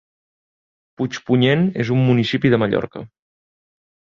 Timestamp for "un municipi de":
1.99-2.61